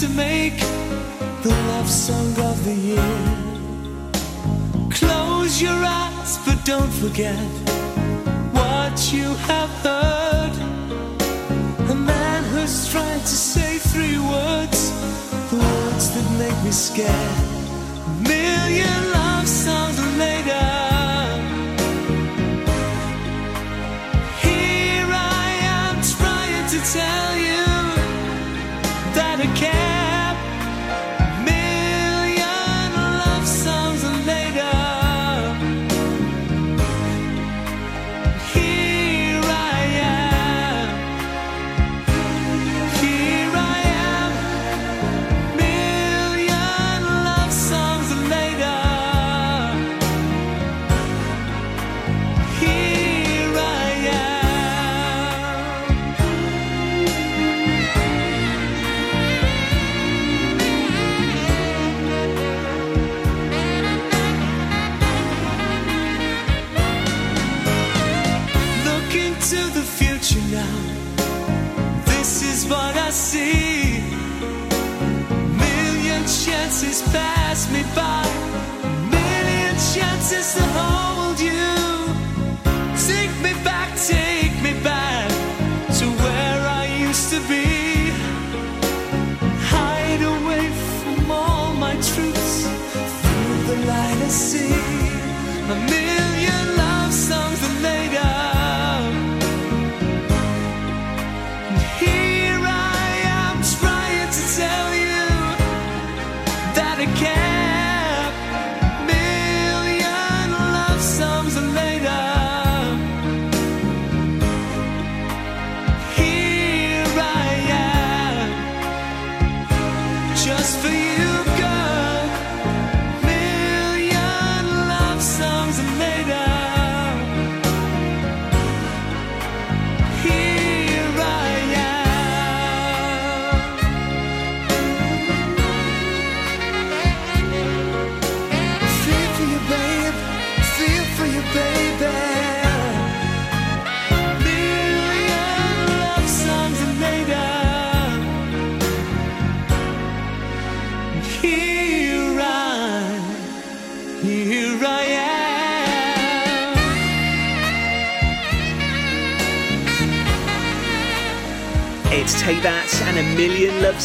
[0.03, 0.59] To make
[1.43, 3.15] the love song of the year.
[4.91, 7.47] Close your eyes, but don't forget
[8.51, 10.55] what you have heard.
[11.89, 14.79] A man who's trying to say three words,
[15.51, 17.37] the words that make me scared.
[18.09, 19.22] A Million
[77.95, 78.22] pass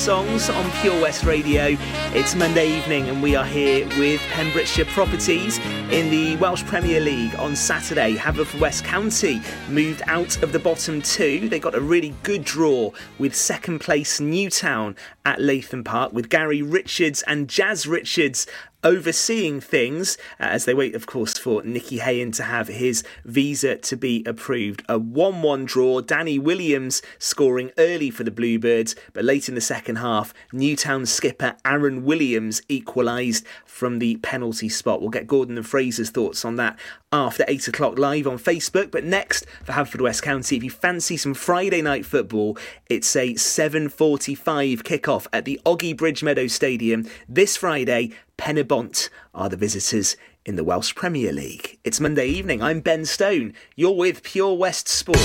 [0.09, 1.77] songs on Pure West Radio.
[2.15, 5.59] It's Monday evening and we are here with Pembrokeshire Properties
[5.93, 8.17] in the Welsh Premier League on Saturday.
[8.17, 11.51] Haverfordwest County moved out of the bottom two.
[11.51, 14.97] They got a really good draw with second place Newtown
[15.27, 18.47] at Latham Park with Gary Richards and Jazz Richards
[18.85, 23.77] overseeing things uh, as they wait, of course, for Nicky Hayen to have his visa
[23.77, 24.83] to be approved.
[24.89, 29.61] A 1 1 draw, Danny Williams scoring early for the Bluebirds, but late in the
[29.61, 35.01] second half, Newtown skipper Aaron Williams equalised from the penalty spot.
[35.01, 36.79] We'll get Gordon and Fraser's thoughts on that
[37.13, 38.91] after 8 o'clock live on Facebook.
[38.91, 42.57] But next, for Haverfordwest County, if you fancy some Friday night football,
[42.89, 48.13] it's a 7.45 kickoff at the Ogi Bridge Meadow Stadium this Friday.
[48.39, 50.17] Penybont are the visitors
[50.47, 51.79] in the Welsh Premier League.
[51.85, 52.63] It's Monday evening.
[52.63, 53.53] I'm Ben Stone.
[53.75, 55.19] You're with Pure West Sport.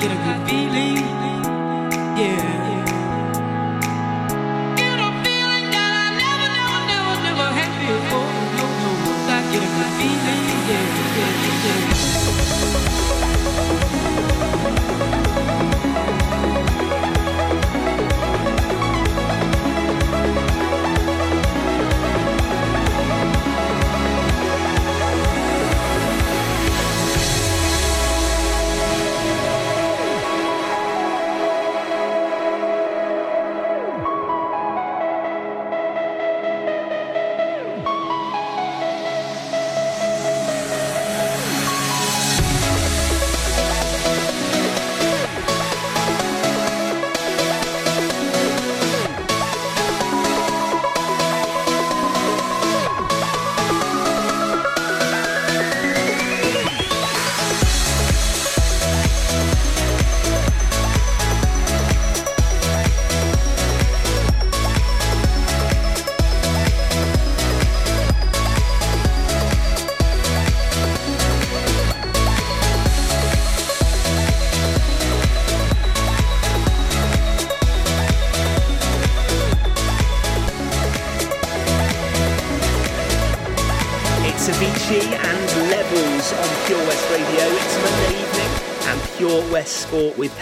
[0.00, 1.27] Get a good feeling.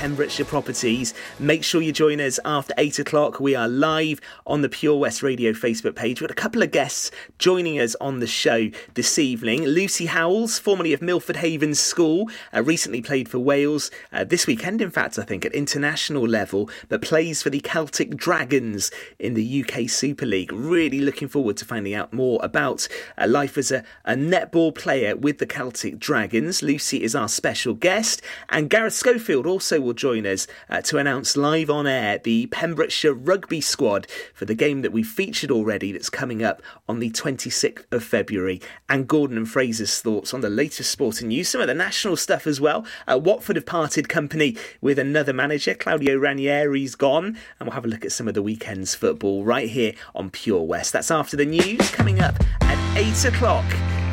[0.06, 1.14] Pembrokeshire Properties.
[1.40, 3.40] Make sure you join us after 8 o'clock.
[3.40, 7.10] We are live on the Pure West Radio Facebook page with a couple of guests
[7.40, 9.64] joining us on the show this evening.
[9.64, 14.80] Lucy Howells, formerly of Milford Haven School, uh, recently played for Wales uh, this weekend,
[14.80, 19.64] in fact, I think, at international level, but plays for the Celtic Dragons in the
[19.64, 20.52] UK Super League.
[20.52, 22.86] Really looking forward to finding out more about
[23.18, 26.62] uh, life as a, a netball player with the Celtic Dragons.
[26.62, 28.22] Lucy is our special guest.
[28.48, 33.14] And Gareth Schofield also will join us uh, to announce live on air the Pembrokeshire
[33.14, 37.84] rugby squad for the game that we featured already that's coming up on the 26th
[37.90, 38.60] of February.
[38.88, 42.46] And Gordon and Fraser's thoughts on the latest sporting news, some of the national stuff
[42.46, 42.86] as well.
[43.06, 47.88] Uh, Watford have parted company with another manager, Claudio Ranieri's gone, and we'll have a
[47.88, 50.92] look at some of the weekend's football right here on Pure West.
[50.92, 53.64] That's after the news coming up at 8 o'clock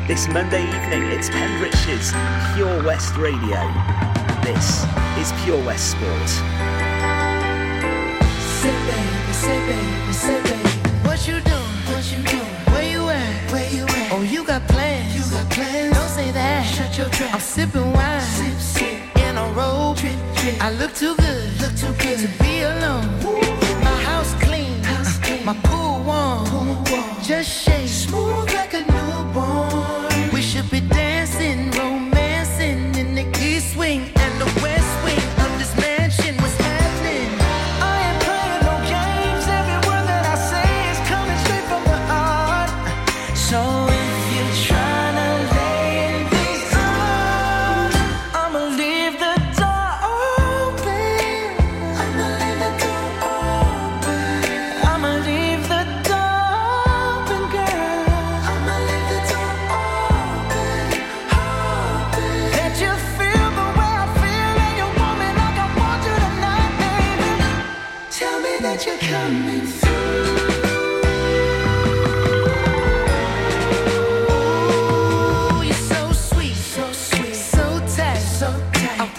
[0.06, 1.04] this Monday evening.
[1.10, 2.12] It's Pembrokeshire's
[2.54, 4.13] Pure West Radio.
[4.44, 4.84] This
[5.16, 6.28] is Pure West Sport.
[8.60, 10.68] Say baby, say baby, say baby.
[11.02, 11.76] What you doing?
[11.88, 12.54] What you doing?
[12.68, 13.50] Where you at?
[13.50, 14.12] Where you at?
[14.12, 15.14] Oh, you got plans.
[15.16, 15.96] You got plans.
[15.96, 16.62] Don't say that.
[16.66, 17.32] Shut your trap.
[17.32, 18.20] I'm sipping wine.
[18.20, 19.16] Sip, sip.
[19.16, 19.96] In a robe.
[19.96, 20.62] Trip, trip.
[20.62, 21.60] I look too good.
[21.62, 23.08] Look too good to be alone.
[23.82, 24.82] My house clean.
[24.82, 25.42] House clean.
[25.46, 26.44] My pool warm.
[26.44, 27.22] Pool warm.
[27.22, 28.03] Just shake.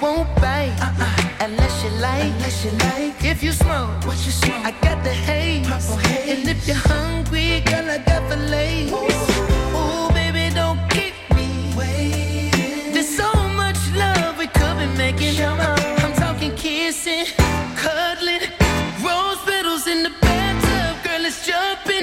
[0.05, 1.45] won't bite uh-uh.
[1.45, 2.31] unless you like.
[2.35, 3.15] Unless you like.
[3.33, 4.63] If you smoke, what you smoke?
[4.69, 5.65] I got the haze.
[5.67, 6.29] Haze.
[6.31, 8.91] And if you're hungry, girl, I got the lace.
[9.79, 11.47] Ooh, baby, don't keep me
[11.79, 12.93] waiting.
[12.93, 13.31] There's so
[13.61, 15.35] much love we could be making.
[15.41, 15.59] Come.
[16.03, 17.25] I'm talking kissing,
[17.83, 18.45] cuddling,
[19.05, 21.94] rose petals in the bathtub, girl, let's jump in.